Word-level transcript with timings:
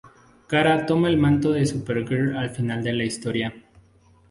Kara 0.53 0.87
toma 0.87 1.09
el 1.09 1.17
manto 1.17 1.51
de 1.51 1.67
Supergirl 1.67 2.35
al 2.35 2.49
final 2.49 2.83
de 2.83 2.93
la 2.93 3.03
historia. 3.03 3.53